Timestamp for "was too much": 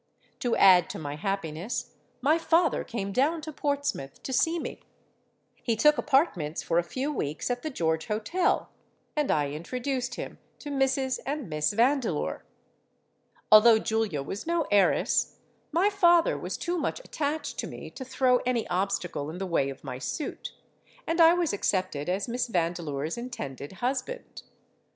16.35-16.99